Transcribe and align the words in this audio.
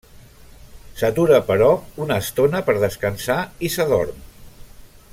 S'atura, 1.01 1.41
però, 1.51 1.67
una 2.05 2.17
estona 2.25 2.63
per 2.71 2.77
descansar 2.87 3.39
i 3.69 3.73
s'adorm. 3.75 4.29